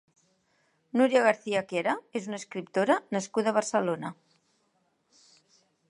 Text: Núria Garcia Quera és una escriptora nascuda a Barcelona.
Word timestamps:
Núria 1.01 1.21
Garcia 1.27 1.61
Quera 1.73 1.93
és 2.21 2.31
una 2.31 2.39
escriptora 2.43 2.97
nascuda 3.17 3.53
a 3.53 3.57
Barcelona. 3.59 4.15